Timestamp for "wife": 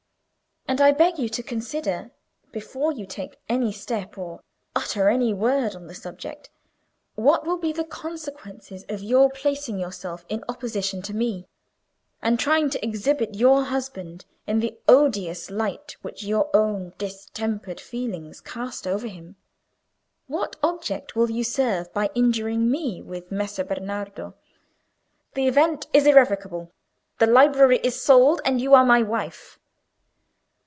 29.03-29.57